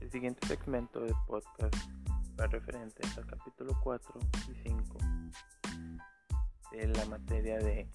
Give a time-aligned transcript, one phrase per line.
[0.00, 1.74] El siguiente segmento del podcast
[2.38, 4.98] va referente al capítulo 4 y 5
[6.72, 7.88] de la materia de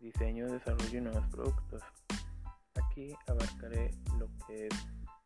[0.00, 1.82] diseño, desarrollo y nuevos productos.
[2.74, 4.74] Aquí abarcaré lo que es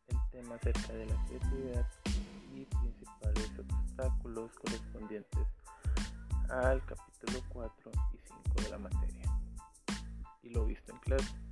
[0.08, 1.86] el tema acerca de la creatividad
[2.52, 5.46] y principales obstáculos correspondientes
[6.48, 9.38] al capítulo 4 y 5 de la materia
[10.42, 11.51] y lo visto en clase.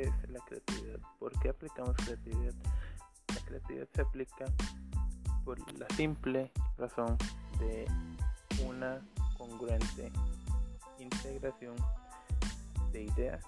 [0.00, 0.98] Bien, ¿qué es la creatividad?
[1.18, 2.54] ¿Por qué aplicamos creatividad?
[3.34, 4.46] La creatividad se aplica
[5.44, 7.18] por la simple razón
[7.58, 7.86] de
[8.66, 10.10] una congruente
[10.98, 11.76] integración
[12.92, 13.44] de ideas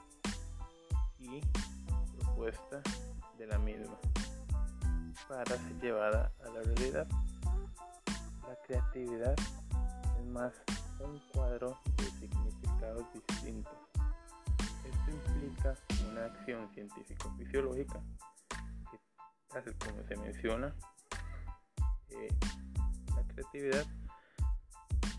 [1.18, 1.40] y
[2.18, 2.82] propuesta
[3.38, 3.96] de la misma
[5.30, 7.06] para ser llevada a la realidad.
[8.46, 9.34] La creatividad
[10.20, 10.52] es más
[11.00, 13.91] un cuadro de significados distintos.
[14.84, 15.74] Esto implica
[16.10, 18.00] una acción científico-fisiológica
[18.90, 20.74] que, como se menciona,
[22.10, 22.28] eh,
[23.14, 23.86] la creatividad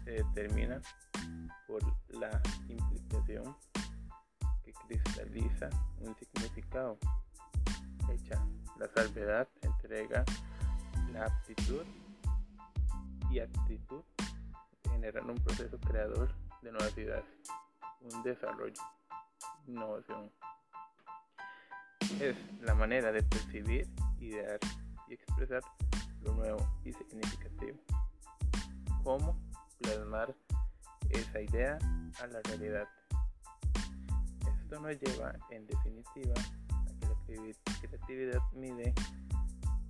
[0.03, 0.81] se determina
[1.67, 3.55] por la implicación
[4.63, 5.69] que cristaliza
[5.99, 6.97] un significado.
[8.09, 8.45] Hecha
[8.77, 10.25] la salvedad entrega
[11.13, 11.85] la aptitud
[13.31, 14.03] y actitud
[14.81, 17.23] que generan un proceso creador de nuevas ideas,
[18.01, 18.81] un desarrollo,
[19.67, 20.31] innovación.
[22.19, 23.87] Es la manera de percibir,
[24.19, 24.59] idear
[25.07, 25.61] y expresar
[26.21, 27.77] lo nuevo y significativo.
[29.03, 29.39] Cómo
[29.79, 30.35] plasmar
[31.09, 31.77] esa idea
[32.21, 32.87] a la realidad.
[34.61, 38.93] Esto nos lleva, en definitiva, a que la creatividad mide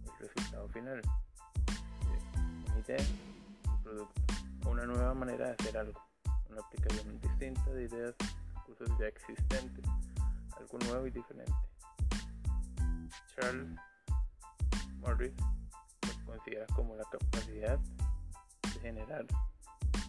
[0.06, 1.02] el resultado final.
[2.68, 3.06] Una idea,
[3.70, 4.22] un producto,
[4.66, 6.02] una nueva manera de hacer algo,
[6.50, 8.16] una aplicación distinta de ideas,
[8.68, 9.86] recursos ya existentes,
[10.58, 11.54] algo nuevo y diferente.
[13.36, 13.78] Charles
[15.00, 15.34] Morris
[16.08, 19.26] lo considera como la capacidad de generar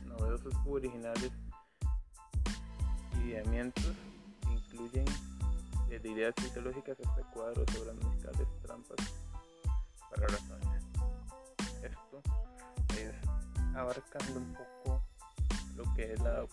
[0.07, 1.33] novedosos originales
[3.25, 3.93] ideamientos
[4.43, 5.05] que incluyen
[5.89, 8.99] desde ideas fisiológicas hasta cuadros sobre musicales trampas
[10.11, 10.85] para razones.
[11.83, 12.23] Esto
[12.99, 13.15] es
[13.75, 15.03] abarcando un poco
[15.77, 16.47] lo que es la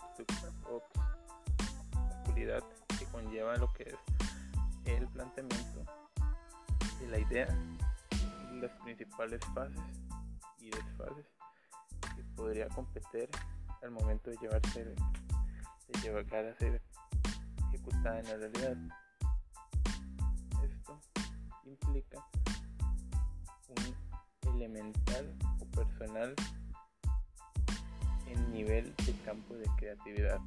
[2.24, 3.96] que conlleva lo que es
[4.84, 5.84] el planteamiento
[7.00, 7.48] de la idea
[8.62, 9.80] las principales fases
[10.60, 11.26] y desfases
[12.14, 13.28] que podría competir
[13.82, 16.80] al momento de llevarse de llegar a ser
[17.68, 18.76] ejecutada en la realidad.
[20.62, 21.00] Esto
[21.64, 22.24] implica
[23.68, 26.34] un elemental o personal
[28.26, 30.40] en nivel de campo de creatividad,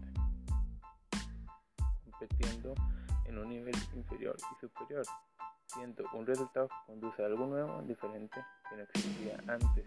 [2.18, 2.74] compitiendo
[3.26, 5.06] en un nivel inferior y superior,
[5.68, 8.38] siendo un resultado que conduce a algo nuevo, diferente,
[8.70, 9.86] que no existía antes,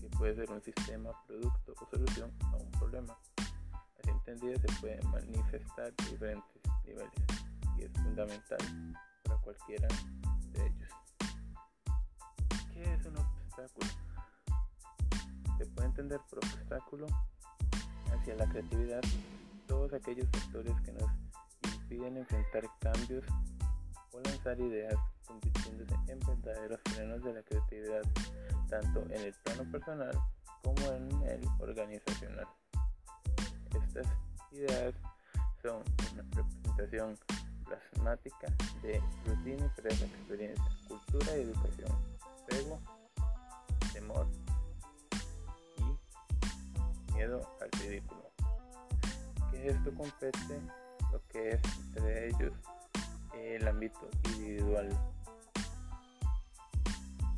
[0.00, 3.16] que puede ser un sistema, producto o solución a un problema.
[3.98, 7.12] Así entendido se puede manifestar de diferentes niveles
[7.76, 8.58] y es fundamental
[9.24, 9.88] para cualquiera
[10.52, 10.90] de ellos.
[12.72, 13.86] ¿Qué es un obstáculo?
[15.58, 17.06] Se puede entender por obstáculo
[18.12, 19.02] hacia la creatividad
[19.66, 21.10] todos aquellos factores que nos
[21.86, 23.24] impiden enfrentar cambios
[24.12, 28.02] o lanzar ideas convirtiéndose en verdaderos frenos de la creatividad,
[28.68, 30.18] tanto en el plano personal
[30.64, 32.46] como en el organizacional.
[33.72, 34.06] Estas
[34.50, 34.94] ideas
[35.62, 37.18] son una representación
[37.64, 38.48] plasmática
[38.82, 41.90] de rutina y presa experiencia, cultura y educación,
[42.42, 42.80] apego,
[43.92, 44.26] temor
[45.76, 48.30] y miedo al ridículo.
[49.50, 50.60] Que esto compete
[51.12, 52.52] lo que es entre ellos
[53.54, 54.88] el ámbito individual.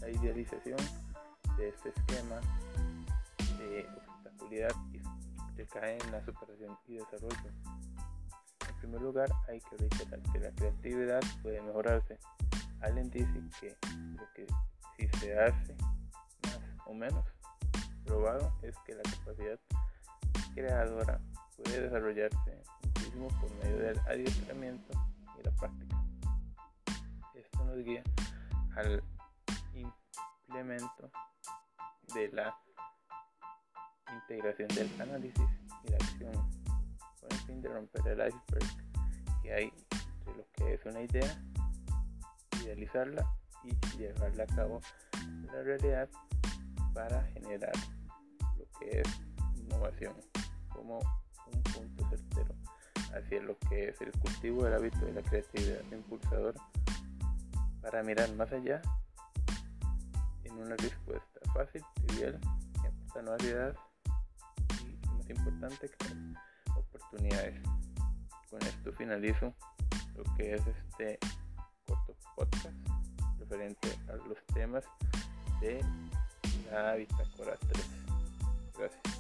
[0.01, 0.79] La idealización
[1.56, 2.41] de este esquema
[3.59, 4.70] de obstaculidad
[5.56, 7.50] recae en la superación y desarrollo.
[8.69, 12.19] En primer lugar, hay que reiterar que la creatividad puede mejorarse.
[12.81, 13.76] Allen dice que
[14.17, 14.47] lo que
[14.97, 15.75] si se hace
[16.44, 17.25] más o menos
[18.05, 19.59] probado es que la capacidad
[20.55, 21.21] creadora
[21.56, 22.62] puede desarrollarse
[23.19, 24.93] muchísimo por medio del adiestramiento
[25.38, 26.05] y la práctica.
[27.35, 28.03] Esto nos guía
[28.76, 29.03] al
[29.75, 31.11] implemento
[32.15, 32.56] de la
[34.12, 35.44] integración del análisis
[35.85, 36.32] y la acción
[37.20, 41.43] con el fin de romper el iceberg que hay entre lo que es una idea,
[42.62, 43.26] idealizarla
[43.64, 44.81] y llevarla a cabo
[45.21, 46.09] en la realidad
[46.94, 47.73] para generar
[48.56, 49.21] lo que es
[49.56, 50.14] innovación
[50.69, 51.00] como
[53.30, 56.54] lo que es el cultivo del hábito de la creatividad impulsador
[57.82, 58.80] para mirar más allá
[60.44, 62.40] en una respuesta fácil, trivial,
[62.80, 63.76] que aporta nuevas ideas
[64.80, 66.06] y más importante, que
[66.75, 67.60] oportunidades.
[68.50, 69.54] Con esto finalizo
[70.16, 71.19] lo que es este
[71.86, 72.76] corto podcast
[73.38, 74.84] referente a los temas
[75.60, 75.84] de
[76.70, 77.86] la bitácora 3.
[78.78, 79.19] Gracias.